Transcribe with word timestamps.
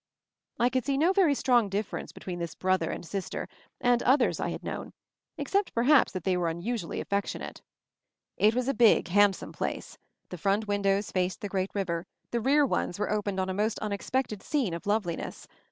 I 0.59 0.69
could 0.71 0.83
see 0.83 0.97
no 0.97 1.13
very 1.13 1.35
strong 1.35 1.69
difference 1.69 2.11
be 2.11 2.21
tween 2.21 2.39
this 2.39 2.55
brother 2.55 2.89
and 2.89 3.05
sister 3.05 3.47
and 3.79 4.01
others 4.01 4.39
I 4.39 4.49
68 4.49 4.51
MOVING 4.51 4.57
THE 4.57 4.65
MOUNTAIN 4.71 4.77
had 4.81 4.87
known— 4.87 4.93
except 5.43 5.65
that 5.75 6.23
they 6.23 6.37
were 6.37 6.45
perhaps 6.47 6.57
unusually 6.63 7.01
affectionate. 7.01 7.61
It 8.35 8.55
was 8.55 8.67
a 8.67 8.73
big, 8.73 9.09
handsome 9.09 9.51
place. 9.53 9.99
The 10.29 10.39
front 10.39 10.67
windows 10.67 11.11
faced 11.11 11.41
the 11.41 11.49
great 11.49 11.69
river, 11.75 12.07
the 12.31 12.41
rear 12.41 12.65
ones 12.65 12.99
opened 12.99 13.39
on 13.39 13.49
a 13.51 13.53
most 13.53 13.77
unexpected 13.77 14.41
scene 14.41 14.73
of 14.73 14.87
love 14.87 15.03
liness. 15.03 15.45